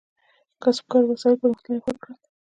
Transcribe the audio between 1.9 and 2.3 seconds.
کړل.